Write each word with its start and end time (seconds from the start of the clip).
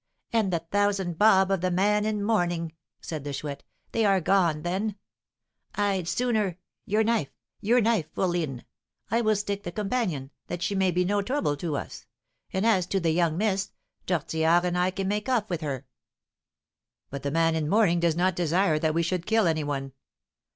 "And 0.33 0.51
the 0.51 0.57
thousand 0.71 1.19
'bob' 1.19 1.51
of 1.51 1.61
the 1.61 1.69
man 1.69 2.05
in 2.05 2.23
mourning," 2.23 2.71
said 3.01 3.23
the 3.23 3.33
Chouette; 3.33 3.61
"they 3.91 4.03
are 4.03 4.19
gone, 4.19 4.63
then? 4.63 4.95
I'd 5.75 6.07
sooner 6.07 6.57
Your 6.87 7.03
knife 7.03 7.29
your 7.59 7.81
knife, 7.81 8.11
fourline! 8.15 8.63
I 9.11 9.21
will 9.21 9.35
stick 9.35 9.61
the 9.61 9.71
companion, 9.71 10.31
that 10.47 10.63
she 10.63 10.73
may 10.73 10.89
be 10.89 11.05
no 11.05 11.21
trouble 11.21 11.55
to 11.57 11.75
us; 11.75 12.07
and, 12.51 12.65
as 12.65 12.87
to 12.87 12.99
the 12.99 13.11
young 13.11 13.37
miss, 13.37 13.73
Tortillard 14.07 14.65
and 14.65 14.75
I 14.75 14.89
can 14.89 15.07
make 15.07 15.29
off 15.29 15.51
with 15.51 15.61
her." 15.61 15.85
"But 17.11 17.21
the 17.21 17.29
man 17.29 17.53
in 17.53 17.69
mourning 17.69 17.99
does 17.99 18.15
not 18.15 18.35
desire 18.35 18.79
that 18.79 18.95
we 18.95 19.03
should 19.03 19.27
kill 19.27 19.45
any 19.45 19.63
one." 19.63 19.91